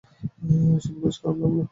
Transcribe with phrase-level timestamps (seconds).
[0.83, 1.61] শুনে বেশ খারাপ লাগলো!